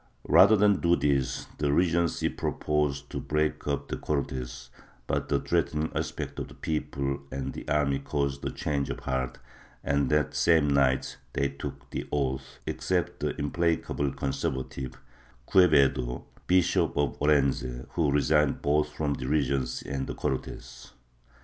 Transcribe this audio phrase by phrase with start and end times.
[0.27, 4.71] Rather than do this, the Regency proposed to break up the Cortes,
[5.05, 9.37] but the threatening aspect of the people and the army caused a change of heart,
[9.83, 14.95] and that same night they took the oath, except the implacable conser vative
[15.45, 20.93] Quevedo Bishop of Orense, who resigned both from the Regency and the Cortes.